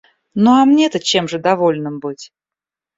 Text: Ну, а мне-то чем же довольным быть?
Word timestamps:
Ну, 0.33 0.49
а 0.59 0.65
мне-то 0.65 0.99
чем 0.99 1.27
же 1.27 1.37
довольным 1.37 1.99
быть? 1.99 2.33